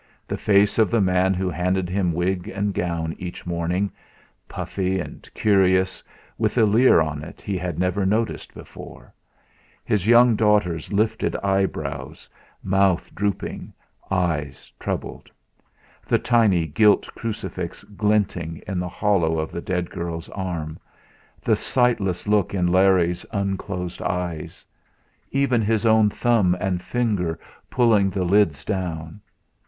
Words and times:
The 0.27 0.35
face 0.35 0.79
of 0.79 0.89
the 0.89 0.99
man 0.99 1.35
who 1.35 1.47
handed 1.51 1.87
him 1.87 2.11
wig 2.11 2.47
and 2.47 2.73
gown 2.73 3.13
each 3.19 3.45
morning, 3.45 3.91
puffy 4.49 4.99
and 4.99 5.31
curious, 5.35 6.03
with 6.39 6.57
a 6.57 6.65
leer 6.65 6.99
on 6.99 7.21
it 7.23 7.39
he 7.39 7.55
had 7.55 7.77
never 7.77 8.03
noticed 8.03 8.51
before; 8.55 9.13
his 9.85 10.07
young 10.07 10.35
daughter's 10.35 10.91
lifted 10.91 11.35
eyebrows, 11.43 12.27
mouth 12.63 13.13
drooping, 13.13 13.73
eyes 14.09 14.71
troubled; 14.79 15.29
the 16.03 16.17
tiny 16.17 16.65
gilt 16.65 17.05
crucifix 17.13 17.83
glinting 17.83 18.59
in 18.67 18.79
the 18.79 18.89
hollow 18.89 19.37
of 19.37 19.51
the 19.51 19.61
dead 19.61 19.91
girl's 19.91 20.29
arm; 20.29 20.79
the 21.43 21.55
sightless 21.55 22.27
look 22.27 22.55
in 22.55 22.65
Larry's 22.65 23.23
unclosed 23.31 24.01
eyes; 24.01 24.65
even 25.29 25.61
his 25.61 25.85
own 25.85 26.09
thumb 26.09 26.57
and 26.59 26.81
finger 26.81 27.39
pulling 27.69 28.09
the 28.09 28.23
lids 28.23 28.65
down. 28.65 29.21